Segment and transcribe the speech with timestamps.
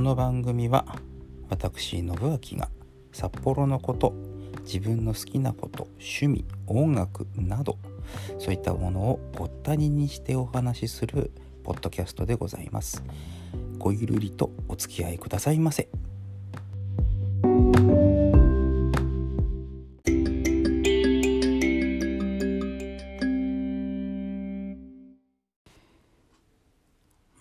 [0.00, 0.86] この番組は
[1.50, 2.16] 私信明
[2.56, 2.70] が
[3.12, 4.14] 札幌のこと
[4.62, 7.76] 自分の好きなこと趣味音楽など
[8.38, 11.30] そういったものをごったににしてお話しする
[11.64, 13.04] ポッドキャストでございます。
[13.78, 15.90] ごゆるりとお付き合いくださいませ。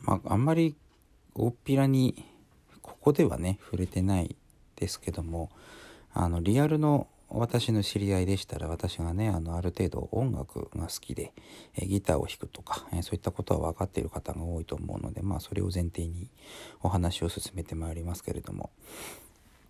[0.03, 0.75] まああんまり
[1.33, 2.25] 大っぴらに
[2.99, 4.35] ここではね触れてない
[4.75, 5.49] ですけども
[6.13, 11.31] あのリアルの私の知り合いでしたら私がねあのある程度音楽が好きで
[11.77, 16.29] えギターを弾くとかえそういったことは分かっている方が多いと思うのでまあそれを前提に
[16.81, 18.71] お話を進めてまいりますけれども。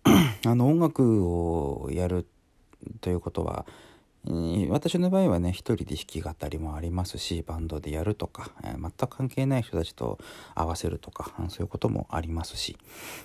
[0.46, 2.26] あの音楽をやる
[3.02, 3.66] ということは
[4.68, 10.18] 私の場合はね一人で弾き語りもありますしバンドでやるとか、えー、全く関係ない人たちと
[10.54, 12.76] 合わせるとかそういうこともありますし、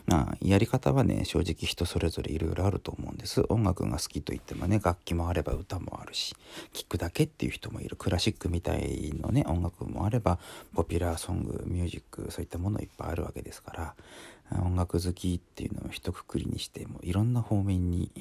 [0.09, 3.43] あ、やり方はね正直人それぞれいろいろあると思うんです。
[3.49, 6.33] 音楽が好きといってもね楽器もあれば歌もあるし
[6.71, 7.97] 聴くだけっていう人もいる。
[7.97, 10.39] クラシックみたいのね音楽もあれば
[10.73, 13.73] ポピュラーソングミュージックそういったものいっぱいあるわけですか
[14.51, 18.19] ら音楽好きっていうのを一括りにしてもいろんな方面に、え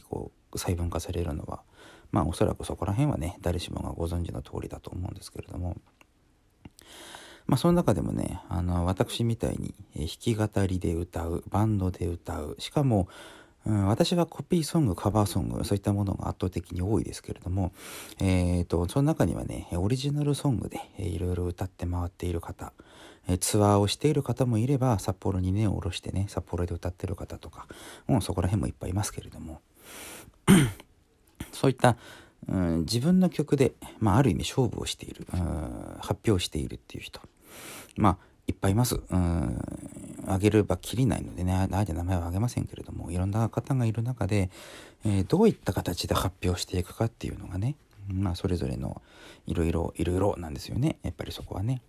[0.00, 1.62] ー、こう細分化されるのは
[2.14, 5.76] まあおそらくそこら辺はね誰しもがご存知の通りだと思うんですけれども。
[7.46, 13.08] まあその中でもねあの私みたいに弾き語りで歌うバンドで歌うしかも
[13.66, 17.72] うん、私はコピーソングカバーソングそういったものが圧倒的に多いですけれども、
[18.20, 22.74] えーと、その中にはねオリジナルソングでいろいろ歌って回っている方
[23.40, 27.66] ツアーをしている方もいれば札幌に根を下ろしてね札幌で歌ってる方とか
[28.06, 29.62] もうそこら辺もいっぱいいますけれども。
[31.64, 31.96] そういった、
[32.46, 37.22] うん、自分の曲で、まあ、ある意味勝負をしている、うん、発表しているっていう人
[37.96, 39.00] まあいっぱいいます。
[39.08, 39.58] うん、
[40.26, 44.50] あげればきりないのでね、あえて名前は挙げませんけれども、いろんな方がいる中で、
[45.06, 47.76] えー、どういった形で発表していくかっていうのがね、
[48.06, 49.00] まあ、それぞれの
[49.46, 50.98] いろいろ、いろいろなんですよね。
[51.02, 51.80] やっぱりそこはね。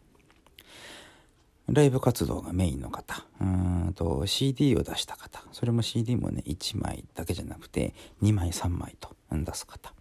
[1.68, 9.94] ライブ活動がメインの方、うんと CD を出した方、それも CD もね、1枚だけじゃなくて、2枚、3枚と出す方。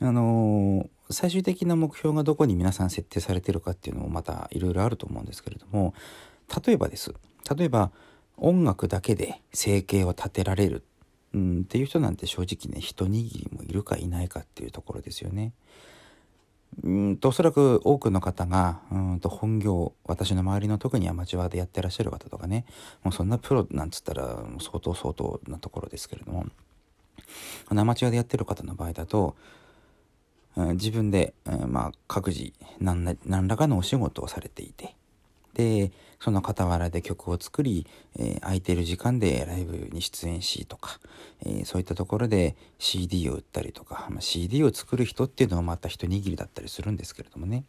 [0.00, 5.94] あのー、最終的な目標がどこに皆さん設定されてるかっていうのもまたいろいろあると思うんですけれども、
[6.66, 7.14] 例えばです。
[7.56, 7.92] 例えば、
[8.36, 10.82] 音楽だけで生計を立てられる、
[11.32, 15.52] うん、っていう人なんて正直ね、一握りもいるかいないかっていうところですよね。
[16.82, 22.64] うんとおそらく多くの方がうんと本業私の周りの特にアマチュアでやってらっしゃる方とかね
[23.02, 26.46] もうそんなプロなんつったら相当相当なところですけれども
[27.68, 29.36] アマチュアでやってる方の場合だと
[30.56, 31.34] 自分で、
[31.66, 33.16] まあ、各自何
[33.48, 34.94] らかのお仕事をされていて
[35.54, 37.86] でその傍らで曲を作り、
[38.18, 40.98] えー、空いてる時間でライブに出演しとか、
[41.44, 47.64] えー、そういったところで CD を売ったりとか、まあ、CD を作る人っていうのはまた一握りだったりするんですけれどもね。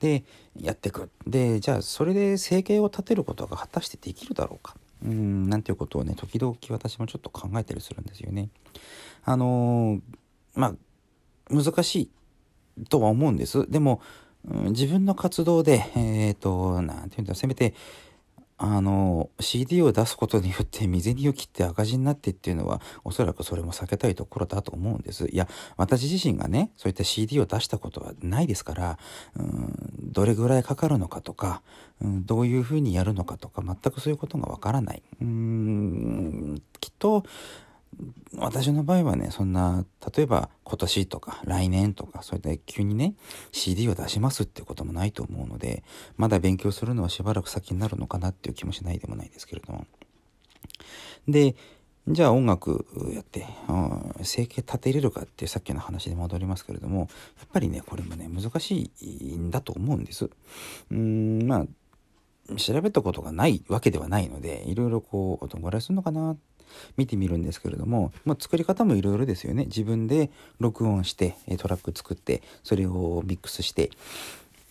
[0.00, 0.24] で
[0.60, 1.10] やっていく。
[1.26, 4.76] でじゃあそれで生計を立てることが果たしてできるだろうか。
[5.04, 8.48] うんなんていうことをね時々私もちょっと考えたりするんですよね。
[9.24, 10.00] あのー、
[10.54, 10.74] まあ
[11.50, 12.10] 難し
[12.80, 13.70] いとは思うんです。
[13.70, 14.00] でも
[14.44, 17.74] 自分の活動で、えっ、ー、と、なんていうんだ、せめて、
[18.64, 25.26] あの、CD を出すことによって未然を切って赤字になってっていうのは、おそらくそれも避けたいところだと思うんです。
[25.26, 28.98] いや、私自身がね、そういった CD を出したことはないですから、
[29.36, 29.74] うん、
[30.12, 31.60] どれぐらいかかるのかとか、
[32.00, 35.02] うん、どういうふうにやるのかとか、全くそういうことがわからない。
[35.20, 37.24] うん、きっと、
[38.36, 43.14] 私の場合はね、そんな、例えば今年とか来年とか、そういった急にね、
[43.52, 45.84] CD を出しますってこともないと思うので、
[46.16, 49.86] まだ勉強するのはしばらく先になるのかなっていう気もしないでもないですけれども。
[51.28, 51.54] で、
[52.08, 53.46] じゃあ音楽やって、
[54.22, 57.00] 生計立て入れるかっていうさっきの話で戻りますけれども、
[57.38, 60.30] やっぱりね、これもね、難しいんだと思うんです。
[60.90, 61.66] うん、まあ、
[62.56, 66.51] 調べたことがないわけではないので、いろいろこう、どんぐらいするのかなって
[66.96, 69.64] 見てみるんですけれども、まあ、作り方もいろいろですよね。
[69.66, 73.90] 自分で録音してトラック作ってそれをミックスして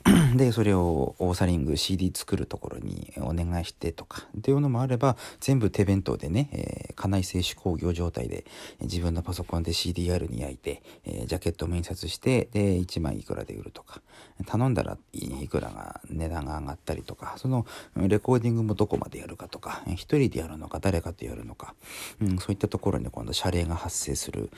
[0.36, 8.46] で、それをオーサリング CD 作るところにお願いしてとかっていうのもあれば、全部手弁当でね、えー、家内製紙工業状態で
[8.82, 14.02] 自分のパソコンで CDR に焼いて、えー、ジャケットも印刷して、で、1枚いくらで売るとか、
[14.46, 17.66] 頼んだらいくらが値段が上がったりとか、その
[17.96, 21.76] レコーディングもどこまでやるかとか、一人でやるのか誰かとやるのか、
[22.22, 24.50] うん、そういったところに今度謝礼が発生する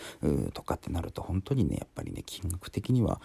[0.53, 3.19] とかってなると、本当にね、やっぱりね、金額的には、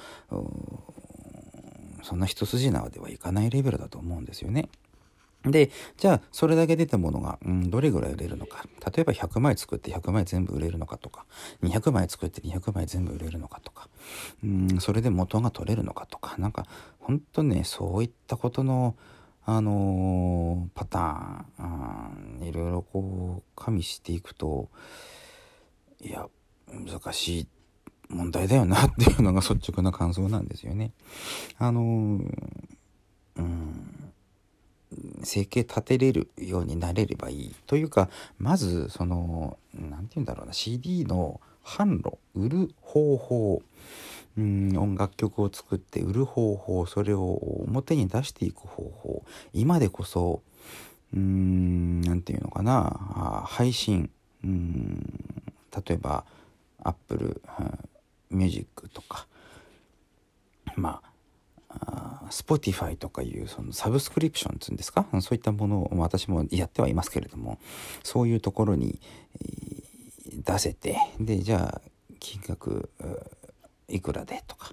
[2.03, 4.69] そんな一筋縄ではいかないレベルだと思うんですよね。
[5.45, 8.65] で、じゃあ、それだけ出たものが、うん、どれぐらい売れるのか。
[8.93, 11.27] 例えば100枚作って100枚全部売れるのかとか、
[11.63, 13.89] 200枚作って200枚全部売れるのかとか、
[14.43, 16.67] うん、それで元が取れるのかとか、なんか、
[16.99, 18.97] ほんとね、そういったことの、
[19.45, 24.69] あのー、パターン、うん、いろいろこう、加味していくと、
[26.01, 26.27] いや、
[26.67, 27.47] 難しい
[28.09, 30.93] 問題だよなっていうのが率直な感想なんですよね。
[31.59, 31.81] あの、
[33.37, 33.99] うん、
[35.23, 38.09] 生計立てれるようになれればいいというか
[38.39, 43.63] まずその何て言うんだろうな CD の販路売る方法
[44.37, 47.35] うん音楽曲を作って売る方法それを
[47.67, 50.43] 表に出していく方法今でこそ
[51.15, 54.11] うん何て言うのかな配信
[54.45, 55.03] うん
[55.87, 56.25] 例えば
[56.83, 57.98] Apple Music
[58.31, 59.27] ミュージックとか
[60.77, 61.01] ま
[61.71, 65.07] あ Spotify とかいうそのサブスクリプションつうんですか？
[65.21, 67.59] そういったものを私もやってはいますけれども
[68.03, 69.01] そういうところに、
[70.33, 71.89] 出せてでじゃあ
[72.21, 72.91] 金額
[73.89, 74.73] いくらでとか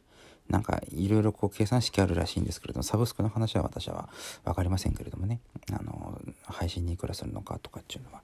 [0.50, 4.10] なんかいろいろこう計算式あるらしいんですけれどもサブスクの話は私は
[4.44, 5.40] 分かりませんけれどもね
[5.72, 8.22] あの配信にいくらするのかとかっていうのは。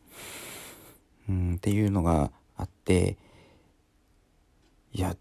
[1.29, 3.17] うんっていうのがあって
[4.93, 5.15] いや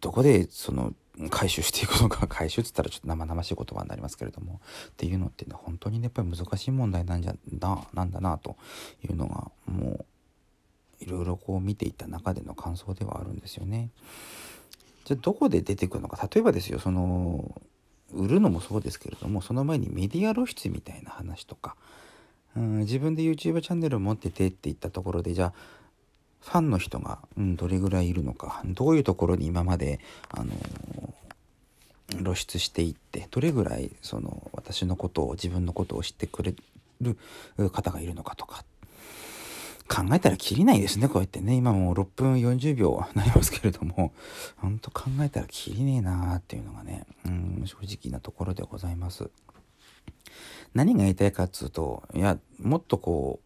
[0.00, 0.92] どこでその
[1.30, 8.56] 回収していくのか回収っつったらちょっと生々しい言葉になりますけれどもっていうのってね本当にねやっぱり難しい問題なんじゃななんだなと
[9.04, 10.04] いうのがもう
[11.04, 13.90] いろいろこう見ていた中での感想ではあるんですよね。
[15.04, 17.60] じゃあどこで出てくるのか例えばですよその
[18.12, 21.76] 売るのもそうですけれどもその前にメディア露出みたいな話とか、
[22.56, 25.52] うん、自分で YouTube チャンネルを持っててっていったところでじゃあ
[26.44, 29.98] ファンの人が、うん、どれぐらいいるのかどういうところに今まで、
[30.30, 36.54] あのー、露出していってどれぐらいその私のことを自分のことを知ってくれ
[37.00, 37.16] る
[37.70, 38.64] 方がいるのかとか
[39.88, 44.12] 考えたらきりないですねこうやってね今もう6分40秒なりますけれども
[44.56, 49.30] ほんと考えたらきりねえなーっていうのがね、うん、正直なところでございます。
[50.72, 53.40] 何が言いたいかっつうといやもっとこ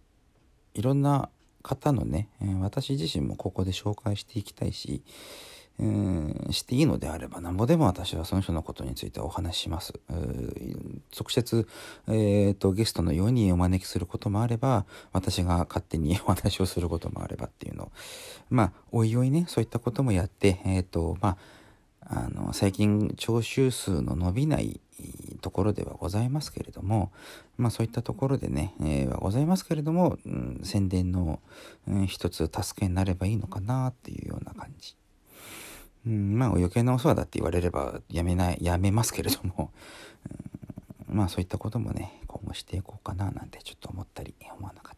[0.74, 1.28] ういろんな
[1.62, 2.28] 方のね、
[2.60, 5.02] 私自身もここで紹介していきたいし、
[5.80, 9.94] うん、していいのであれば、なんぼでも私はその人のことについてお話しします。
[11.16, 11.68] 直接、
[12.08, 17.92] えーと、ゲストのようにお招きすることもあれば、私が勝手に お話をすることもあればっていうの、
[18.50, 21.36] まあ、おいおいね、そういったこともやって、えっ、ー、と、まあ、
[22.10, 24.80] あの、最近、聴衆数の伸びない
[25.40, 27.12] ところではございますけれども、
[27.56, 31.40] まあそういったところでね、えー、はございますけれども、うん、宣伝の、
[31.86, 34.96] うん、一つ助けになればいいのかなっていうような感じ。
[36.06, 39.70] うん、まあ余計なお世話だって言われればやめない、やめますけれども、
[41.10, 44.97] うん、まあそういったこともね、今後していこうかななんてちょっと思ったり、思わなかっ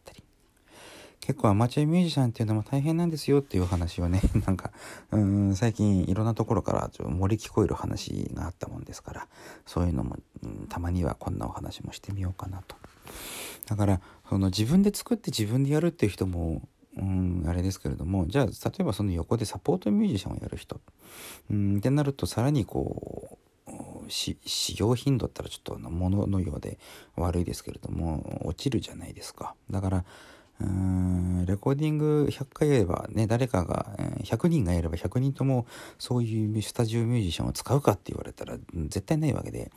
[1.21, 4.71] 結構アマチュアミュージシャンっていうのも大変なんですよっていう話をね、 なんか、
[5.11, 9.27] うん、最近いろんなところからちょっと漏れ聞こえる話があったもんですから、
[9.65, 12.75] そういうのも、うん、たまにはこんなお話もしてみようかなと。
[13.67, 20.81] だから、その自分で作って自分でやるっていう人も、うん、あれですけれども、じゃあ、例えばその横でサポートミュージシャンをやる人、
[21.51, 23.37] うん、ってなると、さらにこう、
[24.09, 24.37] 使
[24.77, 26.79] 用頻度ったらちょっと物のようで
[27.15, 30.05] 悪いですけれども落ちるじゃないですかだから
[30.61, 35.65] うんレコーディング100回やればね誰かが100人がやれば100人とも
[35.97, 39.71] そういうスタジオミュージシャンを使うかって言われたら絶対ないわけで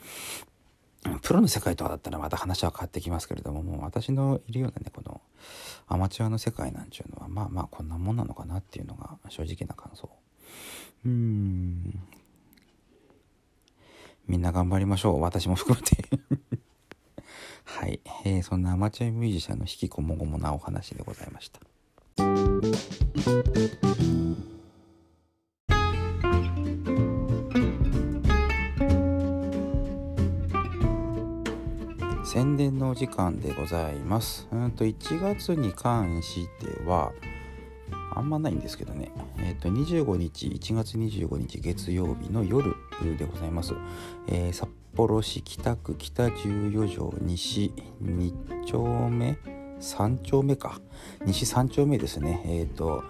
[1.23, 5.21] プロの世界とかだったらまた話は変わってきますけれどももう私のいるようなねこの
[5.87, 10.09] アマチュアの世界なんちゅうのはまあまあこんなもんなのかなっていうのが正直な感想。
[11.05, 12.01] うん。
[14.27, 15.21] みんな頑張りましょう。
[15.21, 16.09] 私も含めて、
[18.27, 21.61] えー、そんなアマチュアミュージシャンの引きこもごもなお話でございました。
[32.25, 34.49] 宣伝のお時間でございます。
[34.51, 37.13] うんと1月に関しては
[38.15, 39.11] あんまないんですけどね。
[39.39, 42.75] えっ、ー、と25日1月25日月曜日の夜
[43.17, 43.75] でございます。
[44.29, 49.39] えー、札幌市北区北14条西2丁目
[49.81, 50.81] 3丁目か。
[51.27, 52.43] 西3丁目ですね。
[52.47, 53.05] えっ、ー、と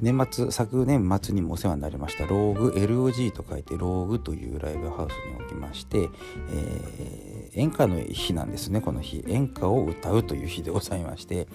[0.00, 2.26] 年末昨年末にもお世話になりました。
[2.26, 6.10] ローグ LOG と書いてローグというライブハウスにおきまして、
[6.52, 9.24] え、演歌の日なんですねこの日。
[9.26, 11.48] 演歌を歌うという日でございまして、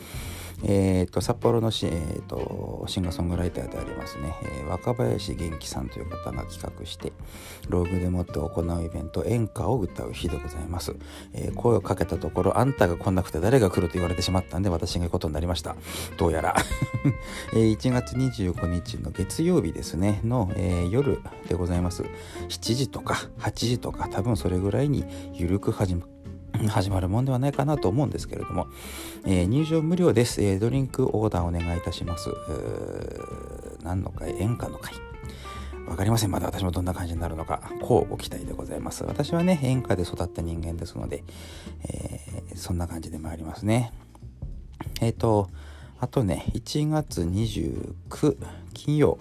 [0.64, 7.14] えーと、札幌のし、えーと、シンガーソングライターでありますね、えー、若林元気さんという方が企画して
[7.70, 10.96] ローグでもって行うイベント演歌を歌う日でございます、
[11.34, 15.76] えー、声をかけたところあんたが来なくて誰が来ると言われてしまったんで私が行くことになりました。
[16.18, 16.56] どうやら。
[17.54, 20.22] えー、1月25日の月曜日ですね。
[20.24, 22.04] の、えー、夜でございます。
[22.50, 26.06] 7時とか8時とか多分それぐらいにゆるく始ま
[26.70, 28.68] 始まるもんではないかなと思うんですけれども、
[29.26, 32.30] えー、入場無料です、えー、ドリンクオーダーお願いいたします。
[33.84, 34.42] 何の会？
[34.42, 34.94] 演歌の会。
[35.88, 36.32] わかりません。
[36.32, 37.72] まだ私もどんな感じになるのか。
[37.82, 39.04] こうご期待でございます。
[39.04, 41.24] 私はね演歌で育った人間ですので、
[41.84, 43.92] えー、そんな感じで参りますね。
[45.02, 45.50] えっ、ー、と
[46.00, 48.38] あとね1月29
[48.74, 49.18] 金曜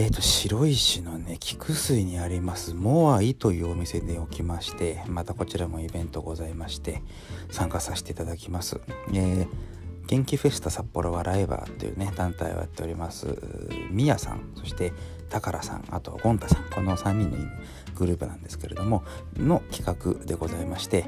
[0.00, 7.02] え、ー、と、白石のね、菊水にあります、モアイというお店で起きまして、またこちらもイベントございまして、
[7.50, 8.80] 参加させていただきます。
[9.12, 9.48] えー、
[10.06, 13.26] 元気フェスタ札幌はライバーというね、団体をやっております、
[13.90, 14.92] ミヤさん、そして
[15.30, 17.38] タカラさん、あとゴンタさん、この3人の
[17.96, 19.02] グループなんですけれども、
[19.36, 21.06] の企画でございまして、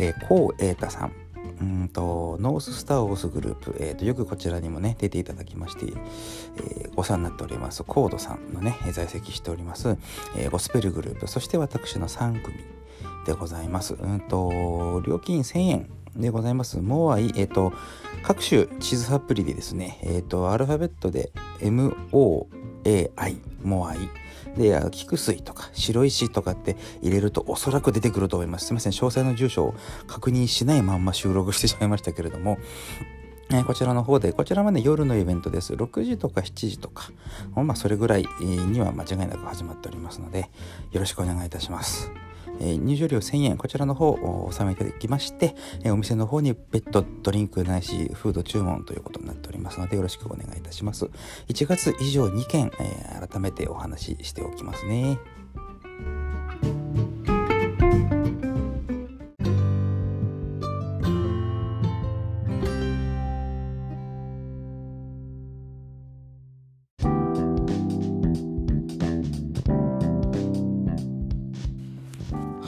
[0.00, 1.12] えー、コウエータさん、
[1.62, 9.96] うんとノーススターオースグループ、えーと、よくこちらにもね出ていただきまして、えー、お世話になっておりますコードさんのね在籍しております、
[10.36, 12.56] えー、ゴスペルグループそして私の3組
[13.26, 16.78] でございますうんと料金1000円でございます。
[16.78, 17.72] モアイ、えっ、ー、と、
[18.22, 22.46] 各種地図アプリでですね、えっ、ー、と、アルファベットで MO
[22.84, 23.98] AI、モアイ、
[24.56, 28.66] で、菊水とか白石とかって入れるとおそらく出てくると思います。
[28.66, 29.74] すいません、詳細の住所を
[30.06, 32.58] 確認しないまんま収録してしまいましたけれども、
[33.50, 35.74] えこちらの方で、こちらはね、夜のイベントです。
[35.74, 37.10] 6時とか7時とか、
[37.54, 40.50] まあ、それぐらいには間違いなく始まっておりますので、
[40.92, 42.10] よろしくお願いいたします。
[42.62, 45.54] え入場料1000円、こちらの方をお納めいただきまして、
[45.84, 51.06] えお店の方に別途ドリンクないし、フード注文ということになっておりますので、よろしくお願いいたします。
[51.48, 55.18] 1月以上2件、え改めてお話ししておきますね。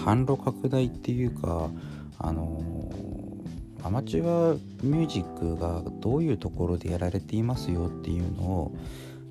[0.05, 1.71] 販路拡大っていうか
[2.19, 2.63] あの
[3.83, 8.77] アマチュアミュージックがどういうところでやられていますよっていうのを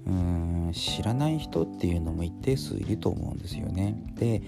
[0.06, 3.96] うん知らない人っていうのも一定数いると思うんですよね。
[4.16, 4.42] で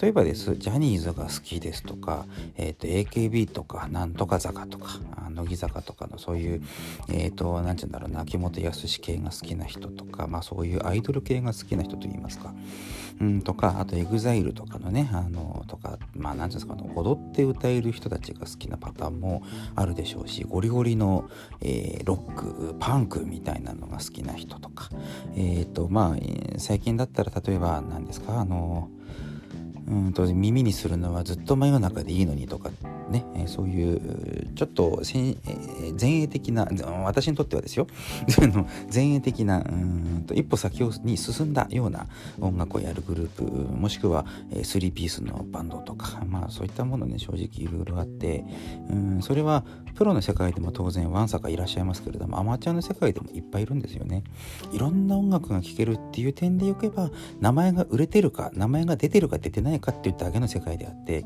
[0.00, 4.98] 例えばですジャニーズが好きですとか、えーと、AKB とかなんとか坂とか
[5.30, 6.62] 乃木坂とかのそういう
[7.08, 12.52] え、ー、と何て言うんだろうな秋元康系が好きな人とか、まあ、そういうアイドル系が好きな人といいますか
[13.20, 19.42] うんとかあと EXILE とかのねあのとかまあ何て言うんですか踊って歌える人たちが好きなパターンも
[19.74, 21.28] あるでしょうしゴリゴリの、
[21.60, 24.90] えー、ロックパンクみたいなのが好きな人とか。
[25.34, 28.90] えっ、ー、とまあ最近だったら例えば何ですかあの
[29.88, 32.70] うんと耳にするのはずっと真夜中でいいのにとか
[33.10, 35.00] ね、えそういうちょっと
[36.00, 36.68] 前衛的な
[37.04, 37.86] 私にとってはですよ。
[38.92, 42.06] 前衛的なうんと一歩先に進んだような
[42.40, 48.44] 音楽をやるグループもしくは3ピースのバンドとかまあそういったものね正直いろいろあって
[48.90, 49.64] うんそれは
[49.94, 54.24] プロの世界でも当然ワンサかいらっしゃいますけれどもアマチュアの世界でもいっぱいいるんですよね。
[54.72, 61.24] いろんな音楽が聴けるっていう点でよけば名前が売れてるか名前が出てるか出てないかっていっただけの世界であって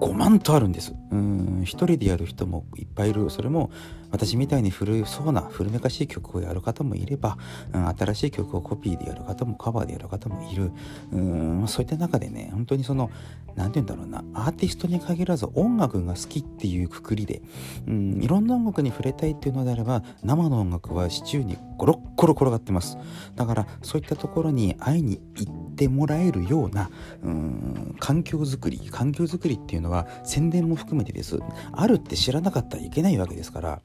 [0.00, 0.94] 5万とあるんです。
[1.10, 3.30] うん、一人でやる人もいっぱいいる。
[3.30, 3.70] それも
[4.10, 7.38] 私みたいに古そうな古めかしい曲をやる方もいれば、
[7.72, 10.72] うん、新しい曲をコピーでやる方もカバーでやる方もいる。
[11.12, 13.10] うん、そういった中でね、本当にその、
[13.56, 17.42] 何て言うんだろうな、アーティストに限らず音楽が好きっていうくくりで、
[17.86, 22.98] うん、いろんな音楽に触れたいっていうのであれば、生の音楽はシチューにゴロッコロ転がってます。
[23.34, 26.90] だからそういったところに会いに行ってもらえるような、
[27.22, 31.40] うん、環境づくり、環境づくりってっていうのは宣伝も含めてです。
[31.72, 33.82] あるって知らなかったらいけないわけですから。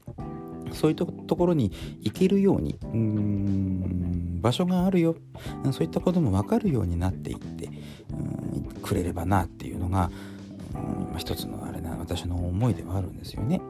[0.72, 1.70] そういったところに
[2.00, 5.16] 行けるようにうーん場所があるよ。
[5.70, 7.68] そういったことも分かるようになっていって
[8.82, 10.10] くれればなっていうのが
[11.14, 13.60] う一つのあれな私の思いではあるんですよね。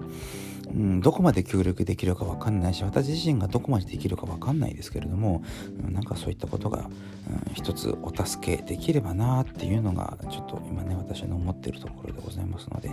[0.75, 5.43] うん、どこまで協力できるか分かんないし私自身がどこまでできるか分かんないですけれども、
[5.87, 6.79] うん、なんかそういったことが、
[7.49, 12.91] うん、一つお助けできればなっていうのがちょっと今ね私の思ってるところでございますので、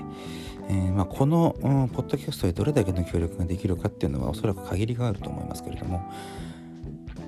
[0.70, 6.12] えー、まあ、この、うん、ポッドキャストでどれだけの協力ができるかっていうのはおそらく限りがあると思いますけれども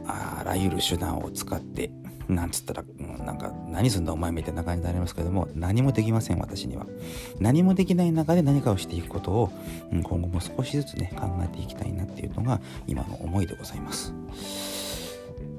[0.06, 1.92] あらゆる手段を使って
[2.28, 6.86] なんつったら、うん、なんか何すんだお前みたいな感じになりますけども何もできません私には。
[7.40, 9.52] 何もできない中で何かをしていくことを、
[9.92, 14.14] うん、今後も少しずつね考えていきたいなっていうのが今の思いでございます。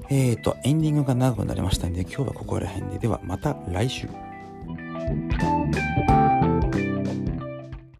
[0.09, 2.99] えーとエンディングが長くなりましたんで今日はここら辺で。
[2.99, 4.07] ではまた来週。